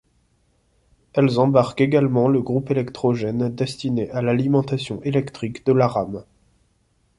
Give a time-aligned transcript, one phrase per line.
[1.13, 6.23] Elles embarquent également le groupe électrogène destiné à l'alimentation électrique de la rame.